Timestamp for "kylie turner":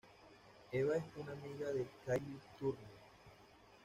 2.07-2.87